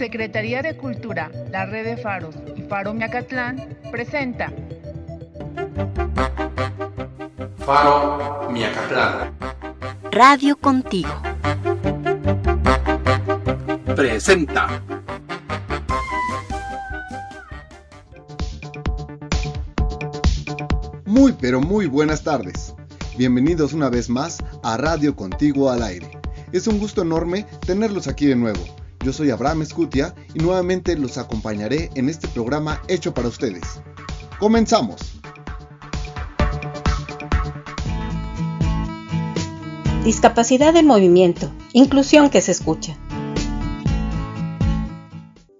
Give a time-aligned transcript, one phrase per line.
[0.00, 4.50] Secretaría de Cultura, la Red de Faros y Faro Miacatlán presenta
[7.58, 9.36] Faro Miacatlán.
[10.10, 11.10] Radio Contigo.
[13.94, 14.82] Presenta.
[21.04, 22.74] Muy pero muy buenas tardes.
[23.18, 26.10] Bienvenidos una vez más a Radio Contigo al aire.
[26.52, 28.79] Es un gusto enorme tenerlos aquí de nuevo.
[29.02, 33.80] Yo soy Abraham Escutia y nuevamente los acompañaré en este programa hecho para ustedes.
[34.38, 35.00] Comenzamos.
[40.04, 42.98] Discapacidad en movimiento, inclusión que se escucha.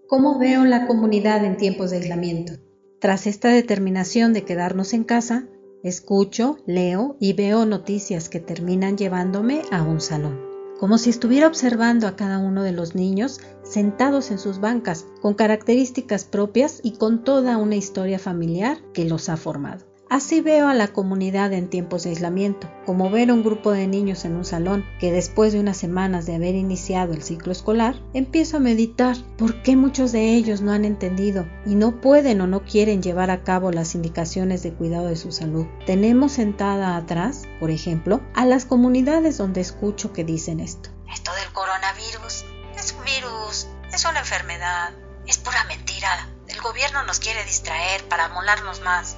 [0.07, 2.55] ¿Cómo veo la comunidad en tiempos de aislamiento?
[3.01, 5.47] Tras esta determinación de quedarnos en casa,
[5.83, 10.50] escucho, leo y veo noticias que terminan llevándome a un salón,
[10.81, 15.35] como si estuviera observando a cada uno de los niños sentados en sus bancas, con
[15.35, 19.90] características propias y con toda una historia familiar que los ha formado.
[20.11, 23.87] Así veo a la comunidad en tiempos de aislamiento, como ver a un grupo de
[23.87, 27.95] niños en un salón que después de unas semanas de haber iniciado el ciclo escolar,
[28.13, 32.49] empiezo a meditar por qué muchos de ellos no han entendido y no pueden o
[32.49, 35.67] no quieren llevar a cabo las indicaciones de cuidado de su salud.
[35.87, 40.91] Tenemos sentada atrás, por ejemplo, a las comunidades donde escucho que dicen esto.
[41.15, 42.45] Esto del coronavirus
[42.77, 44.91] es un virus, es una enfermedad,
[45.29, 46.29] es pura mentira.
[46.49, 49.17] El gobierno nos quiere distraer para molarnos más.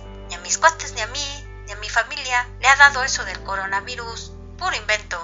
[0.94, 1.18] Ni a mí,
[1.66, 4.32] ni a mi familia le ha dado eso del coronavirus.
[4.58, 5.16] Puro invento.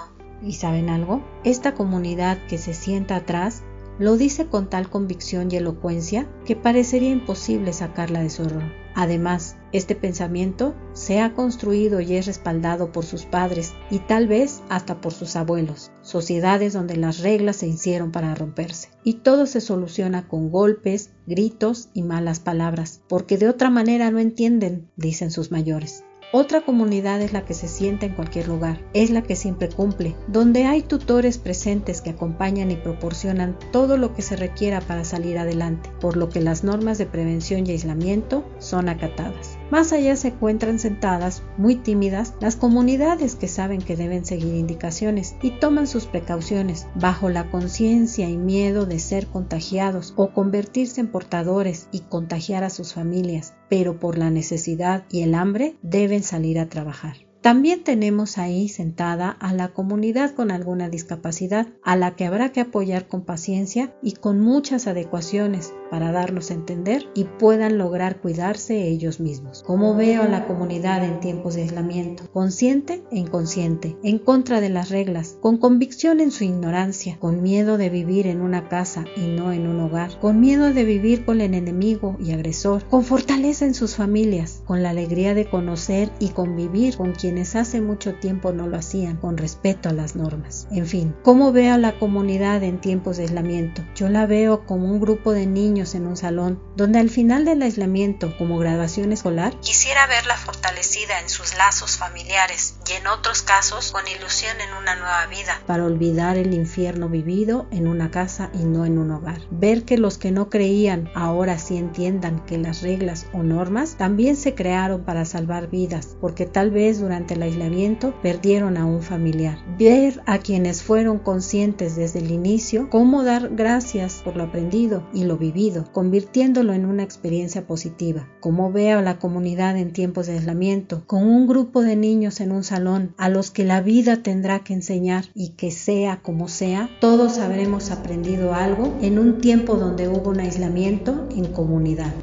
[0.42, 1.22] ¿Y saben algo?
[1.44, 3.62] Esta comunidad que se sienta atrás
[3.98, 8.72] lo dice con tal convicción y elocuencia que parecería imposible sacarla de su error.
[8.94, 14.62] Además, este pensamiento se ha construido y es respaldado por sus padres y tal vez
[14.69, 18.89] hasta por sus abuelos, sociedades donde las reglas se hicieron para romperse.
[19.05, 24.19] Y todo se soluciona con golpes, gritos y malas palabras, porque de otra manera no
[24.19, 26.05] entienden, dicen sus mayores.
[26.30, 30.14] Otra comunidad es la que se sienta en cualquier lugar, es la que siempre cumple,
[30.27, 35.39] donde hay tutores presentes que acompañan y proporcionan todo lo que se requiera para salir
[35.39, 39.58] adelante, por lo que las normas de prevención y aislamiento son acatadas.
[39.70, 45.36] Más allá se encuentran sentadas, muy tímidas, las comunidades que saben que deben seguir indicaciones
[45.42, 51.08] y toman sus precauciones bajo la conciencia y miedo de ser contagiados o convertirse en
[51.08, 56.58] portadores y contagiar a sus familias, pero por la necesidad y el hambre deben salir
[56.58, 57.27] a trabajar.
[57.40, 62.60] También tenemos ahí sentada a la comunidad con alguna discapacidad, a la que habrá que
[62.60, 68.88] apoyar con paciencia y con muchas adecuaciones para darnos a entender y puedan lograr cuidarse
[68.88, 69.62] ellos mismos.
[69.62, 74.68] Como veo a la comunidad en tiempos de aislamiento, consciente e inconsciente, en contra de
[74.68, 79.28] las reglas, con convicción en su ignorancia, con miedo de vivir en una casa y
[79.28, 83.64] no en un hogar, con miedo de vivir con el enemigo y agresor, con fortaleza
[83.64, 88.52] en sus familias, con la alegría de conocer y convivir con quienes hace mucho tiempo
[88.52, 90.66] no lo hacían, con respeto a las normas.
[90.70, 93.84] En fin, ¿cómo veo a la comunidad en tiempos de aislamiento?
[93.94, 97.61] Yo la veo como un grupo de niños en un salón, donde al final del
[97.61, 103.92] aislamiento, como graduación escolar, quisiera verla fortalecida en sus lazos familiares y en otros casos
[103.92, 105.61] con ilusión en una nueva vida.
[105.67, 109.42] Para olvidar el infierno vivido en una casa y no en un hogar.
[109.50, 114.34] Ver que los que no creían ahora sí entiendan que las reglas o normas también
[114.34, 119.58] se crearon para salvar vidas, porque tal vez durante el aislamiento perdieron a un familiar.
[119.79, 125.24] Ver a quienes fueron conscientes desde el inicio cómo dar gracias por lo aprendido y
[125.24, 128.29] lo vivido convirtiéndolo en una experiencia positiva.
[128.40, 132.52] Como veo a la comunidad en tiempos de aislamiento, con un grupo de niños en
[132.52, 136.88] un salón a los que la vida tendrá que enseñar y que sea como sea,
[137.00, 142.14] todos habremos aprendido algo en un tiempo donde hubo un aislamiento en comunidad.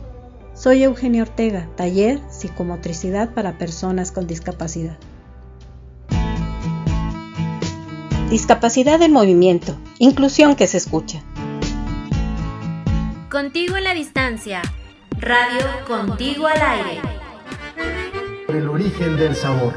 [0.65, 4.97] Soy Eugenia Ortega, taller Psicomotricidad para personas con discapacidad.
[8.31, 11.21] Discapacidad en movimiento, inclusión que se escucha.
[13.29, 14.63] Contigo en la distancia.
[15.19, 16.99] Radio Contigo al aire.
[18.47, 19.75] El origen del sabor.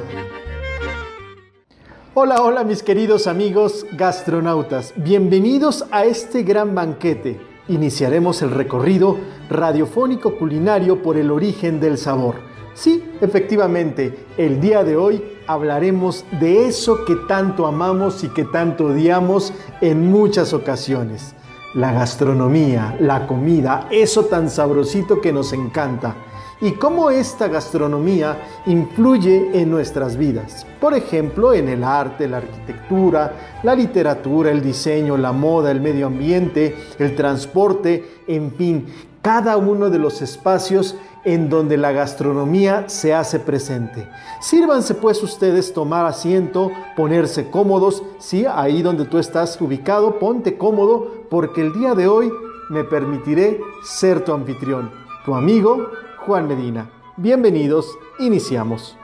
[2.14, 4.94] Hola, hola mis queridos amigos gastronautas.
[4.96, 7.47] Bienvenidos a este gran banquete.
[7.68, 9.18] Iniciaremos el recorrido
[9.50, 12.36] radiofónico culinario por el origen del sabor.
[12.74, 18.86] Sí, efectivamente, el día de hoy hablaremos de eso que tanto amamos y que tanto
[18.86, 21.34] odiamos en muchas ocasiones
[21.74, 26.16] la gastronomía, la comida, eso tan sabrosito que nos encanta.
[26.60, 28.36] y cómo esta gastronomía
[28.66, 30.66] influye en nuestras vidas.
[30.80, 36.08] Por ejemplo, en el arte, la arquitectura, la literatura, el diseño, la moda, el medio
[36.08, 38.86] ambiente, el transporte, en fin,
[39.22, 44.08] cada uno de los espacios en donde la gastronomía se hace presente.
[44.40, 51.24] Sírvanse pues ustedes tomar asiento, ponerse cómodos, sí, ahí donde tú estás ubicado, ponte cómodo,
[51.28, 52.32] porque el día de hoy
[52.70, 54.90] me permitiré ser tu anfitrión,
[55.24, 55.90] tu amigo
[56.26, 56.90] Juan Medina.
[57.16, 58.96] Bienvenidos, iniciamos.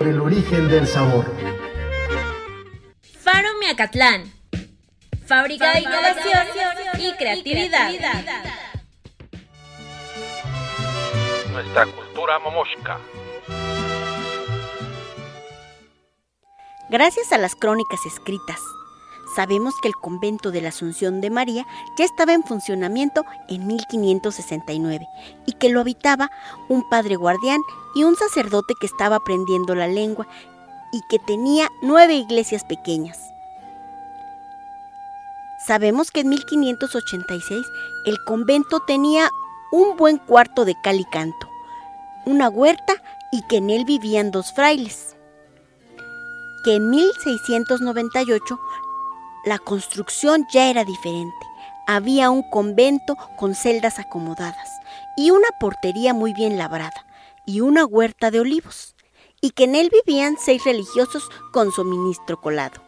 [0.00, 1.24] El origen del sabor.
[3.20, 4.37] Faro Miacatlán.
[5.28, 6.46] Fábrica de innovación
[6.98, 7.90] y creatividad.
[11.52, 12.98] Nuestra cultura momoshka.
[16.88, 18.58] Gracias a las crónicas escritas,
[19.36, 21.66] sabemos que el convento de la Asunción de María
[21.98, 25.06] ya estaba en funcionamiento en 1569
[25.44, 26.30] y que lo habitaba
[26.70, 27.60] un padre guardián
[27.94, 30.26] y un sacerdote que estaba aprendiendo la lengua
[30.90, 33.18] y que tenía nueve iglesias pequeñas.
[35.68, 37.66] Sabemos que en 1586
[38.06, 39.28] el convento tenía
[39.70, 41.46] un buen cuarto de cal y canto,
[42.24, 42.94] una huerta
[43.32, 45.14] y que en él vivían dos frailes.
[46.64, 48.58] Que en 1698
[49.44, 51.36] la construcción ya era diferente.
[51.86, 54.70] Había un convento con celdas acomodadas
[55.18, 57.06] y una portería muy bien labrada
[57.44, 58.96] y una huerta de olivos,
[59.42, 62.87] y que en él vivían seis religiosos con su ministro colado.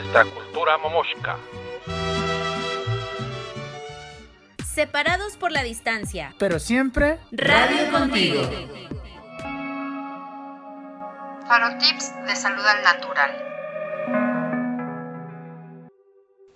[0.00, 1.36] Nuestra cultura momoshka.
[4.64, 6.34] Separados por la distancia.
[6.38, 8.40] Pero siempre Radio contigo.
[11.46, 13.30] Farotips de salud al natural.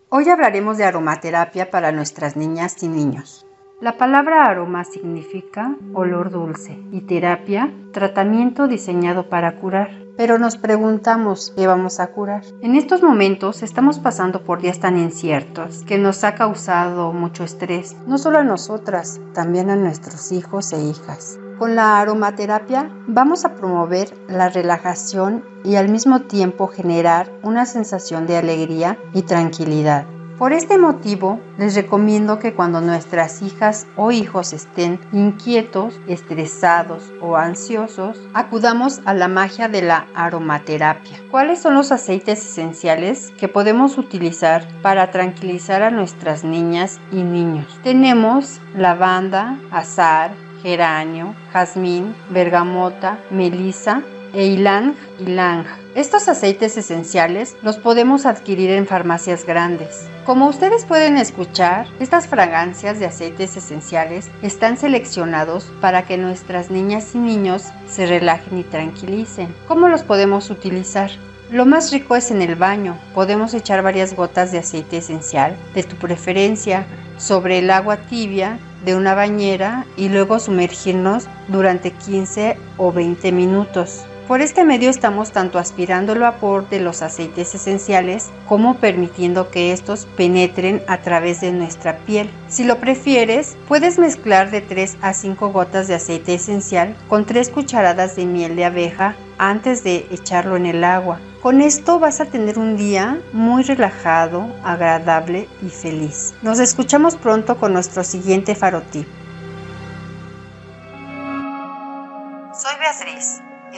[0.09, 3.45] Hoy hablaremos de aromaterapia para nuestras niñas y niños.
[3.81, 9.91] La palabra aroma significa olor dulce y terapia, tratamiento diseñado para curar.
[10.17, 12.45] Pero nos preguntamos, ¿qué vamos a curar?
[12.63, 17.97] En estos momentos estamos pasando por días tan inciertos que nos ha causado mucho estrés,
[18.07, 21.41] no solo a nosotras, también a nuestros hijos e hijas.
[21.59, 28.29] Con la aromaterapia vamos a promover la relajación y al mismo tiempo generar una sensación
[28.29, 30.07] de alegría y tranquilidad.
[30.39, 37.37] Por este motivo, les recomiendo que cuando nuestras hijas o hijos estén inquietos, estresados o
[37.37, 41.21] ansiosos, acudamos a la magia de la aromaterapia.
[41.31, 47.79] ¿Cuáles son los aceites esenciales que podemos utilizar para tranquilizar a nuestras niñas y niños?
[47.85, 50.33] Tenemos lavanda, azar,
[50.63, 54.03] geranio, jazmín, bergamota, melisa
[54.35, 55.65] e ylang ylang.
[55.95, 60.09] Estos aceites esenciales los podemos adquirir en farmacias grandes.
[60.25, 67.15] Como ustedes pueden escuchar, estas fragancias de aceites esenciales están seleccionados para que nuestras niñas
[67.15, 69.55] y niños se relajen y tranquilicen.
[69.69, 71.11] ¿Cómo los podemos utilizar?
[71.51, 72.99] Lo más rico es en el baño.
[73.15, 76.87] Podemos echar varias gotas de aceite esencial de tu preferencia
[77.19, 84.07] sobre el agua tibia de una bañera y luego sumergirnos durante 15 o 20 minutos.
[84.29, 89.71] Por este medio estamos tanto aspirando el vapor de los aceites esenciales como permitiendo que
[89.71, 92.31] estos penetren a través de nuestra piel.
[92.49, 97.51] Si lo prefieres, puedes mezclar de 3 a 5 gotas de aceite esencial con 3
[97.51, 101.21] cucharadas de miel de abeja antes de echarlo en el agua.
[101.43, 106.33] Con esto vas a tener un día muy relajado, agradable y feliz.
[106.41, 109.07] Nos escuchamos pronto con nuestro siguiente farotip.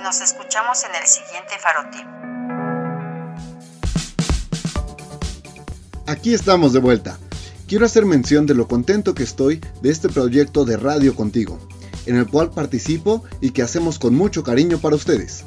[0.07, 2.07] Nos escuchamos en el siguiente farotip.
[6.07, 7.19] Aquí estamos de vuelta.
[7.67, 11.59] Quiero hacer mención de lo contento que estoy de este proyecto de Radio Contigo,
[12.07, 15.45] en el cual participo y que hacemos con mucho cariño para ustedes.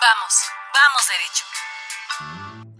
[0.00, 0.32] Vamos,
[0.72, 1.44] vamos derecho.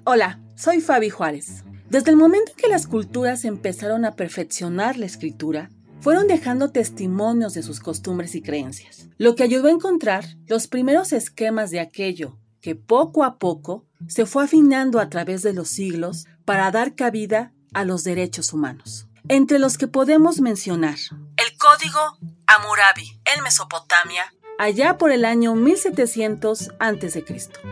[0.05, 1.63] Hola, soy Fabi Juárez.
[1.91, 5.69] Desde el momento en que las culturas empezaron a perfeccionar la escritura,
[6.01, 11.13] fueron dejando testimonios de sus costumbres y creencias, lo que ayudó a encontrar los primeros
[11.13, 16.27] esquemas de aquello que poco a poco se fue afinando a través de los siglos
[16.45, 19.07] para dar cabida a los derechos humanos.
[19.29, 20.97] Entre los que podemos mencionar
[21.37, 27.25] el Código Hammurabi en Mesopotamia, allá por el año 1700 a.C.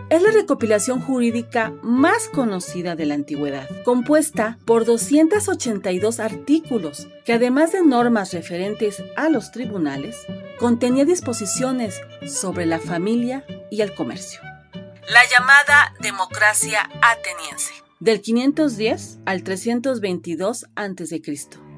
[0.09, 7.73] Es la recopilación jurídica más conocida de la antigüedad, compuesta por 282 artículos que además
[7.73, 10.17] de normas referentes a los tribunales,
[10.59, 14.41] contenía disposiciones sobre la familia y el comercio.
[15.09, 17.75] La llamada democracia ateniense.
[17.99, 21.23] del 510 al 322 a.C.,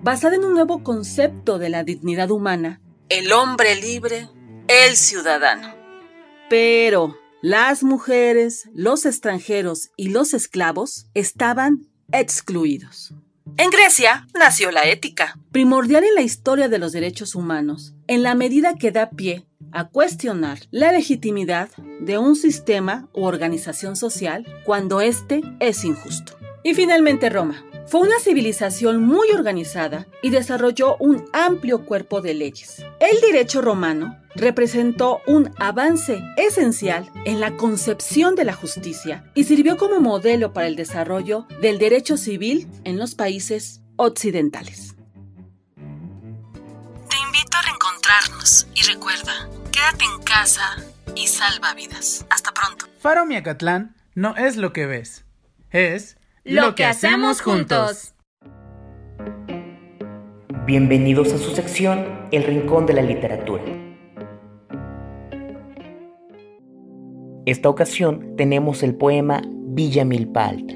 [0.02, 4.28] basada en un nuevo concepto de la dignidad humana, el hombre libre,
[4.68, 5.74] el ciudadano.
[6.50, 13.14] Pero las mujeres, los extranjeros y los esclavos estaban excluidos.
[13.56, 18.34] En Grecia nació la ética, primordial en la historia de los derechos humanos, en la
[18.34, 21.70] medida que da pie a cuestionar la legitimidad
[22.00, 26.38] de un sistema u organización social cuando éste es injusto.
[26.62, 27.64] Y finalmente Roma.
[27.88, 32.84] Fue una civilización muy organizada y desarrolló un amplio cuerpo de leyes.
[33.00, 39.78] El derecho romano representó un avance esencial en la concepción de la justicia y sirvió
[39.78, 44.94] como modelo para el desarrollo del derecho civil en los países occidentales.
[45.76, 50.76] Te invito a reencontrarnos y recuerda, quédate en casa
[51.14, 52.26] y salva vidas.
[52.28, 52.84] Hasta pronto.
[52.98, 55.24] Faro Miacatlán no es lo que ves,
[55.70, 56.17] es
[56.48, 58.14] lo que hacemos juntos.
[60.64, 63.64] Bienvenidos a su sección El Rincón de la Literatura.
[67.44, 70.74] Esta ocasión tenemos el poema Villa Milpa Alta.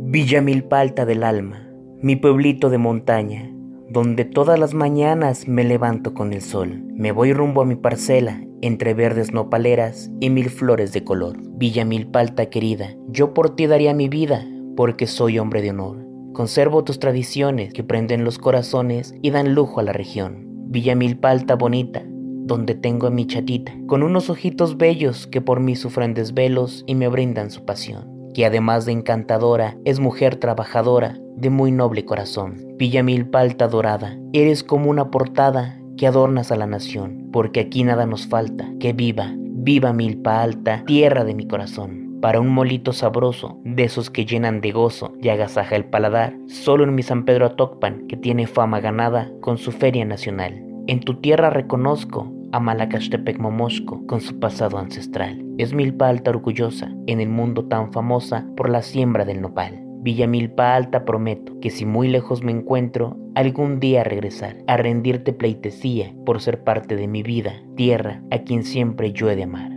[0.00, 1.66] Villa Milpa Alta del alma,
[2.02, 3.50] mi pueblito de montaña,
[3.88, 6.82] donde todas las mañanas me levanto con el sol.
[6.94, 11.38] Me voy rumbo a mi parcela, entre verdes nopaleras y mil flores de color.
[11.56, 14.44] Villa Milpa Alta querida, yo por ti daría mi vida,
[14.76, 16.06] porque soy hombre de honor.
[16.32, 20.44] Conservo tus tradiciones que prenden los corazones y dan lujo a la región.
[20.68, 25.76] Villa Milpalta bonita, donde tengo a mi chatita, con unos ojitos bellos que por mí
[25.76, 31.50] sufren desvelos y me brindan su pasión, que además de encantadora, es mujer trabajadora, de
[31.50, 32.62] muy noble corazón.
[32.76, 38.04] Villa Milpalta dorada, eres como una portada que adornas a la nación, porque aquí nada
[38.04, 43.58] nos falta, que viva, viva Milpa Alta, tierra de mi corazón para un molito sabroso,
[43.64, 47.46] de esos que llenan de gozo y agasaja el paladar, solo en mi San Pedro
[47.46, 50.62] Atocpan, que tiene fama ganada con su feria nacional.
[50.86, 55.44] En tu tierra reconozco a Malacastepec Momosco con su pasado ancestral.
[55.58, 59.82] Es Milpa Alta orgullosa, en el mundo tan famosa por la siembra del nopal.
[60.00, 65.32] Villa Milpa Alta prometo que si muy lejos me encuentro, algún día regresar a rendirte
[65.32, 69.75] pleitesía por ser parte de mi vida, tierra a quien siempre yo he de amar.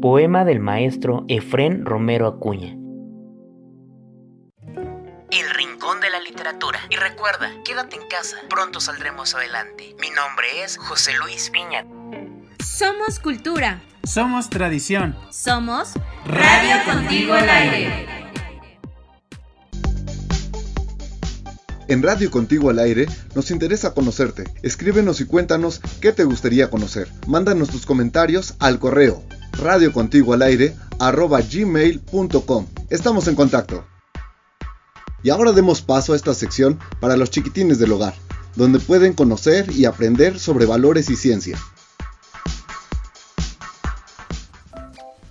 [0.00, 2.74] Poema del maestro Efrén Romero Acuña.
[5.30, 6.80] El rincón de la literatura.
[6.88, 9.94] Y recuerda, quédate en casa, pronto saldremos adelante.
[10.00, 11.84] Mi nombre es José Luis Piña.
[12.64, 13.82] Somos cultura.
[14.04, 15.18] Somos tradición.
[15.30, 15.92] Somos
[16.24, 18.06] Radio Contigo al Aire.
[21.88, 24.44] En Radio Contigo al Aire nos interesa conocerte.
[24.62, 27.08] Escríbenos y cuéntanos qué te gustaría conocer.
[27.26, 32.66] Mándanos tus comentarios al correo radio contigo al aire arroba gmail.com.
[32.90, 33.84] Estamos en contacto.
[35.22, 38.14] Y ahora demos paso a esta sección para los chiquitines del hogar,
[38.56, 41.58] donde pueden conocer y aprender sobre valores y ciencia.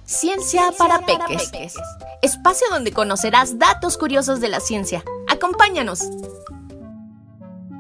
[0.06, 1.76] Ciencia para Peques.
[2.22, 5.04] Espacio donde conocerás datos curiosos de la ciencia.
[5.28, 6.02] Acompáñanos.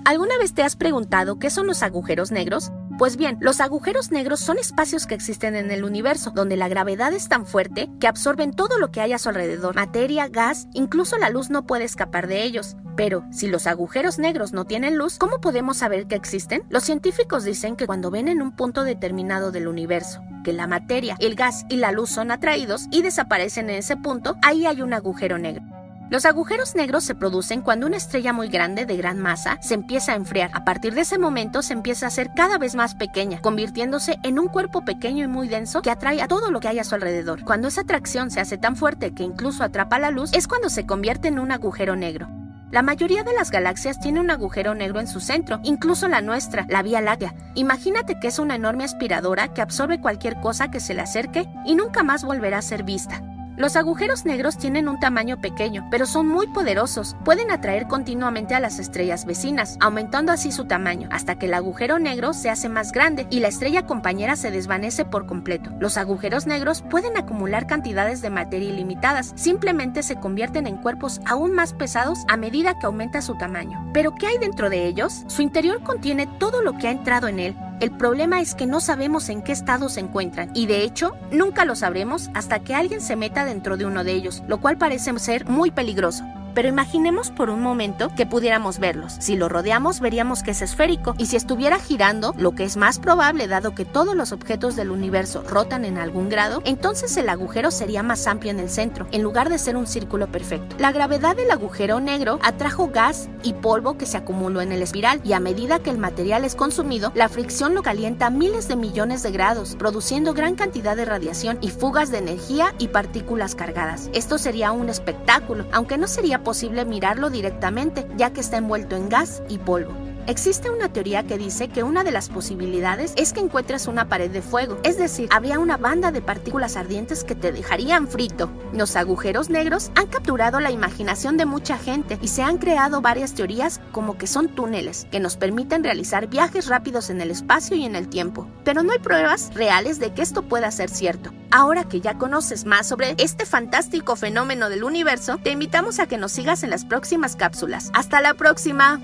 [0.05, 2.72] ¿Alguna vez te has preguntado qué son los agujeros negros?
[3.00, 7.13] Pues bien, los agujeros negros son espacios que existen en el universo, donde la gravedad
[7.13, 11.18] es tan fuerte que absorben todo lo que hay a su alrededor, materia, gas, incluso
[11.18, 12.75] la luz no puede escapar de ellos.
[12.98, 16.63] Pero, si los agujeros negros no tienen luz, ¿cómo podemos saber que existen?
[16.68, 21.15] Los científicos dicen que cuando ven en un punto determinado del universo que la materia,
[21.20, 24.91] el gas y la luz son atraídos y desaparecen en ese punto, ahí hay un
[24.91, 25.63] agujero negro.
[26.09, 30.13] Los agujeros negros se producen cuando una estrella muy grande de gran masa se empieza
[30.13, 30.49] a enfriar.
[30.55, 34.39] A partir de ese momento se empieza a hacer cada vez más pequeña, convirtiéndose en
[34.39, 36.95] un cuerpo pequeño y muy denso que atrae a todo lo que hay a su
[36.95, 37.43] alrededor.
[37.43, 40.87] Cuando esa atracción se hace tan fuerte que incluso atrapa la luz, es cuando se
[40.87, 42.27] convierte en un agujero negro.
[42.71, 46.65] La mayoría de las galaxias tiene un agujero negro en su centro, incluso la nuestra,
[46.69, 47.35] la Vía Láctea.
[47.53, 51.75] Imagínate que es una enorme aspiradora que absorbe cualquier cosa que se le acerque y
[51.75, 53.21] nunca más volverá a ser vista.
[53.59, 57.17] Los agujeros negros tienen un tamaño pequeño, pero son muy poderosos.
[57.25, 61.99] Pueden atraer continuamente a las estrellas vecinas, aumentando así su tamaño, hasta que el agujero
[61.99, 65.71] negro se hace más grande y la estrella compañera se desvanece por completo.
[65.81, 71.51] Los agujeros negros pueden acumular cantidades de materia ilimitadas, simplemente se convierten en cuerpos aún
[71.51, 73.91] más pesados a medida que aumenta su tamaño.
[73.93, 75.25] Pero ¿qué hay dentro de ellos?
[75.27, 78.81] Su interior contiene todo lo que ha entrado en él, el problema es que no
[78.81, 83.01] sabemos en qué estado se encuentran y de hecho nunca lo sabremos hasta que alguien
[83.01, 86.24] se meta dentro de uno de ellos, lo cual parece ser muy peligroso.
[86.53, 89.15] Pero imaginemos por un momento que pudiéramos verlos.
[89.20, 91.15] Si lo rodeamos, veríamos que es esférico.
[91.18, 94.91] Y si estuviera girando, lo que es más probable dado que todos los objetos del
[94.91, 99.24] universo rotan en algún grado, entonces el agujero sería más amplio en el centro, en
[99.24, 100.75] lugar de ser un círculo perfecto.
[100.79, 105.22] La gravedad del agujero negro atrajo gas y polvo que se acumuló en el espiral
[105.24, 108.75] y a medida que el material es consumido, la fricción lo calienta a miles de
[108.75, 114.10] millones de grados, produciendo gran cantidad de radiación y fugas de energía y partículas cargadas.
[114.13, 119.10] Esto sería un espectáculo, aunque no sería posible mirarlo directamente, ya que está envuelto en
[119.10, 120.08] gas y polvo.
[120.29, 124.29] Existe una teoría que dice que una de las posibilidades es que encuentres una pared
[124.29, 128.51] de fuego, es decir, habría una banda de partículas ardientes que te dejarían frito.
[128.71, 133.33] Los agujeros negros han capturado la imaginación de mucha gente y se han creado varias
[133.33, 137.86] teorías como que son túneles que nos permiten realizar viajes rápidos en el espacio y
[137.86, 138.48] en el tiempo.
[138.63, 141.31] Pero no hay pruebas reales de que esto pueda ser cierto.
[141.50, 146.19] Ahora que ya conoces más sobre este fantástico fenómeno del universo, te invitamos a que
[146.19, 147.89] nos sigas en las próximas cápsulas.
[147.95, 149.01] Hasta la próxima.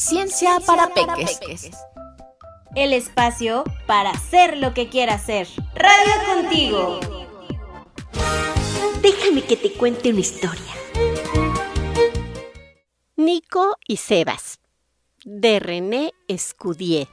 [0.00, 1.70] Ciencia para peques.
[2.74, 5.46] El espacio para hacer lo que quiera hacer.
[5.74, 7.00] Radio contigo.
[9.02, 10.72] Déjame que te cuente una historia.
[13.16, 14.60] Nico y Sebas,
[15.26, 17.06] de René Escudier.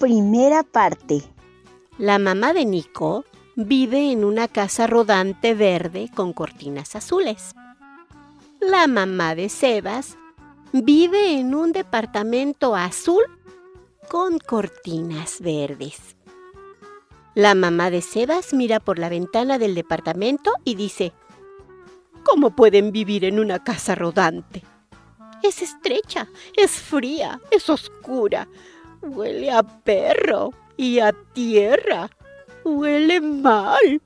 [0.00, 1.22] Primera parte.
[1.96, 3.24] La mamá de Nico
[3.54, 7.54] vive en una casa rodante verde con cortinas azules.
[8.60, 10.16] La mamá de Sebas
[10.72, 13.22] vive en un departamento azul
[14.08, 16.16] con cortinas verdes.
[17.34, 21.12] La mamá de Sebas mira por la ventana del departamento y dice,
[22.24, 24.62] ¿Cómo pueden vivir en una casa rodante?
[25.42, 28.46] Es estrecha, es fría, es oscura,
[29.00, 32.10] huele a perro y a tierra,
[32.64, 34.02] huele mal.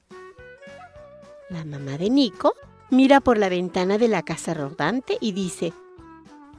[1.51, 2.55] La mamá de Nico
[2.91, 5.73] mira por la ventana de la casa rodante y dice,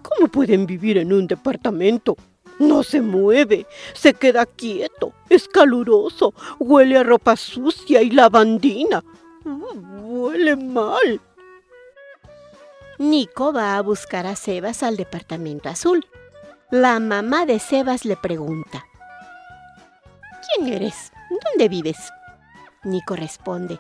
[0.08, 2.16] ¿Cómo pueden vivir en un departamento?
[2.60, 9.04] No se mueve, se queda quieto, es caluroso, huele a ropa sucia y lavandina.
[9.44, 11.20] Huele mal.
[12.98, 16.06] Nico va a buscar a Sebas al departamento azul.
[16.72, 18.86] La mamá de Sebas le pregunta,
[20.56, 21.12] ¿Quién eres?
[21.30, 21.98] ¿Dónde vives?
[22.84, 23.80] Nico responde,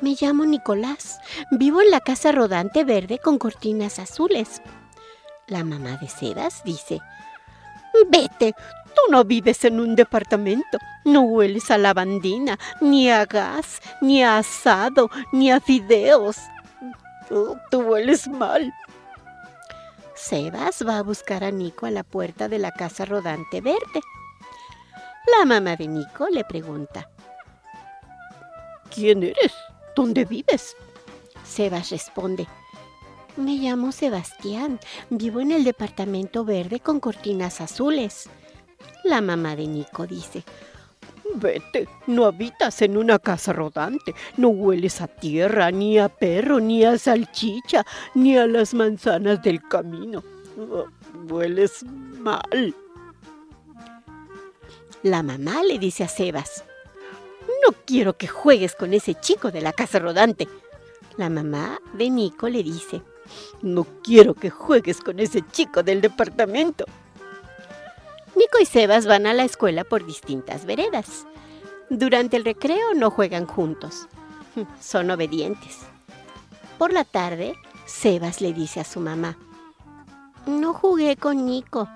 [0.00, 1.18] me llamo Nicolás,
[1.50, 4.62] vivo en la casa rodante verde con cortinas azules.
[5.48, 7.00] La mamá de Sebas dice,
[8.08, 14.24] Vete, tú no vives en un departamento, no hueles a lavandina, ni a gas, ni
[14.24, 16.38] a asado, ni a fideos.
[17.28, 18.72] Tú, tú hueles mal.
[20.14, 24.00] Sebas va a buscar a Nico a la puerta de la casa rodante verde.
[25.38, 27.08] La mamá de Nico le pregunta,
[28.92, 29.52] ¿Quién eres?
[29.94, 30.76] ¿Dónde vives?
[31.44, 32.46] Sebas responde,
[33.36, 34.80] me llamo Sebastián.
[35.10, 38.28] Vivo en el departamento verde con cortinas azules.
[39.04, 40.44] La mamá de Nico dice,
[41.34, 46.84] Vete, no habitas en una casa rodante, no hueles a tierra, ni a perro, ni
[46.84, 50.22] a salchicha, ni a las manzanas del camino.
[51.28, 51.84] Hueles
[52.18, 52.74] mal.
[55.02, 56.64] La mamá le dice a Sebas,
[57.66, 60.48] No quiero que juegues con ese chico de la casa rodante.
[61.16, 63.02] La mamá de Nico le dice,
[63.62, 66.84] no quiero que juegues con ese chico del departamento.
[68.36, 71.26] Nico y Sebas van a la escuela por distintas veredas.
[71.88, 74.08] Durante el recreo no juegan juntos.
[74.80, 75.78] Son obedientes.
[76.78, 77.54] Por la tarde,
[77.86, 79.38] Sebas le dice a su mamá,
[80.46, 81.88] no jugué con Nico.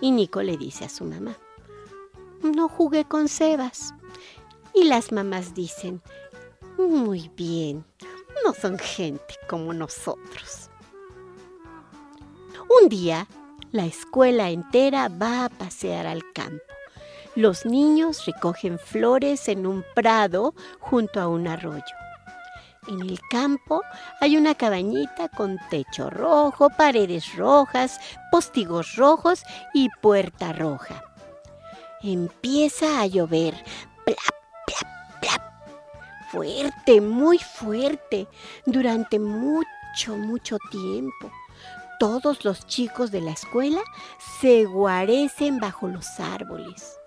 [0.00, 1.36] Y Nico le dice a su mamá,
[2.42, 3.94] no jugué con Sebas.
[4.74, 6.02] Y las mamás dicen,
[6.78, 7.84] muy bien,
[8.44, 10.70] no son gente como nosotros.
[12.82, 13.26] Un día,
[13.72, 16.62] la escuela entera va a pasear al campo.
[17.34, 21.84] Los niños recogen flores en un prado junto a un arroyo.
[22.88, 23.82] En el campo
[24.20, 29.42] hay una cabañita con techo rojo, paredes rojas, postigos rojos
[29.74, 31.04] y puerta roja.
[32.02, 33.54] Empieza a llover.
[36.30, 38.26] Fuerte, muy fuerte,
[38.64, 41.30] durante mucho, mucho tiempo.
[41.98, 43.80] Todos los chicos de la escuela
[44.40, 46.98] se guarecen bajo los árboles.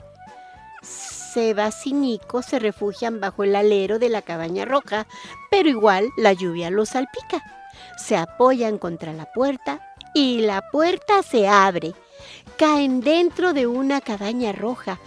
[0.82, 5.05] Sebas y Nico se refugian bajo el alero de la cabaña roja,
[5.51, 7.43] pero igual la lluvia los salpica.
[7.97, 9.79] Se apoyan contra la puerta
[10.13, 11.93] y la puerta se abre.
[12.58, 14.99] Caen dentro de una cabaña roja.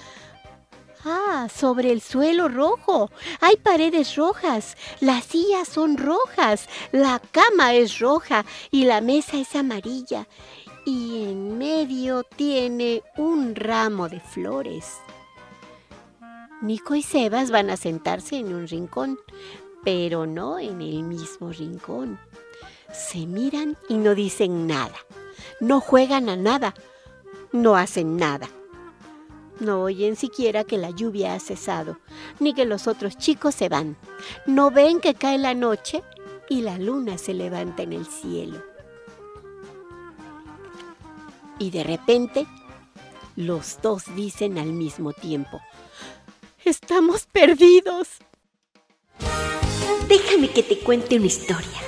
[1.04, 3.10] Ah, sobre el suelo rojo.
[3.40, 4.76] Hay paredes rojas.
[5.00, 6.68] Las sillas son rojas.
[6.92, 10.28] La cama es roja y la mesa es amarilla.
[10.84, 14.98] Y en medio tiene un ramo de flores.
[16.60, 19.18] Nico y Sebas van a sentarse en un rincón,
[19.82, 22.20] pero no en el mismo rincón.
[22.92, 24.94] Se miran y no dicen nada.
[25.58, 26.74] No juegan a nada.
[27.50, 28.48] No hacen nada.
[29.60, 31.98] No oyen siquiera que la lluvia ha cesado,
[32.40, 33.96] ni que los otros chicos se van.
[34.46, 36.02] No ven que cae la noche
[36.48, 38.62] y la luna se levanta en el cielo.
[41.58, 42.46] Y de repente,
[43.36, 45.60] los dos dicen al mismo tiempo,
[46.64, 48.08] Estamos perdidos.
[50.08, 51.78] Déjame que te cuente una historia.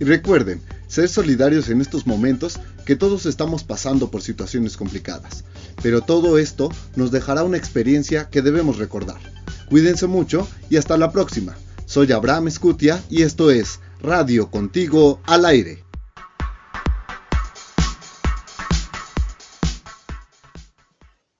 [0.00, 0.62] Y recuerden,
[0.94, 5.44] ser solidarios en estos momentos que todos estamos pasando por situaciones complicadas.
[5.82, 9.20] Pero todo esto nos dejará una experiencia que debemos recordar.
[9.68, 11.56] Cuídense mucho y hasta la próxima.
[11.84, 15.82] Soy Abraham Escutia y esto es Radio Contigo al Aire.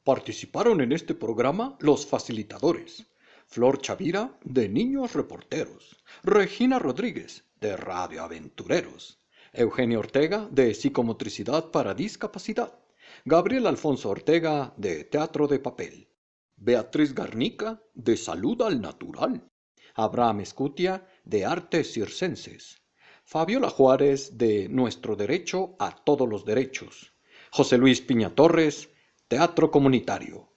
[0.03, 3.07] Participaron en este programa los facilitadores.
[3.47, 6.03] Flor Chavira, de Niños Reporteros.
[6.25, 9.24] Regina Rodríguez, de Radio Aventureros.
[9.55, 12.79] Eugenio Ortega, de Psicomotricidad para Discapacidad.
[13.25, 16.09] Gabriel Alfonso Ortega, de Teatro de Papel.
[16.57, 19.49] Beatriz Garnica, de Salud al Natural.
[19.95, 22.83] Abraham Escutia, de Artes Circenses.
[23.25, 27.12] Fabiola Juárez, de Nuestro Derecho a Todos los Derechos.
[27.53, 28.90] José Luis Piña Torres,
[29.29, 30.53] Teatro Comunitario.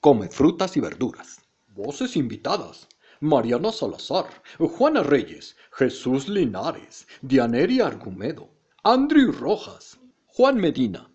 [0.00, 1.40] Come frutas y verduras.
[1.68, 2.88] Voces invitadas.
[3.20, 4.26] Mariana Salazar,
[4.58, 8.50] Juana Reyes, Jesús Linares, Dianeria Argumedo,
[8.82, 11.08] Andrew Rojas, Juan Medina.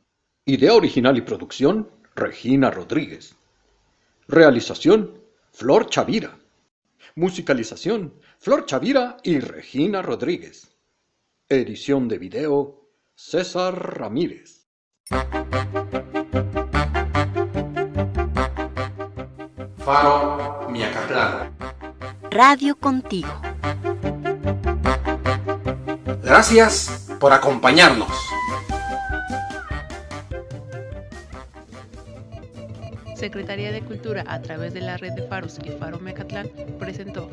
[0.45, 3.35] Idea original y producción, Regina Rodríguez.
[4.25, 5.19] Realización,
[5.51, 6.39] Flor Chavira.
[7.15, 10.71] Musicalización, Flor Chavira y Regina Rodríguez.
[11.49, 14.65] Edición de video, César Ramírez.
[19.79, 21.53] Faro Miacatlán.
[22.31, 23.52] Radio contigo.
[26.33, 28.09] Gracias por acompañarnos.
[33.15, 37.29] Secretaría de Cultura a través de la red de faros y Faro Mecatlán presentó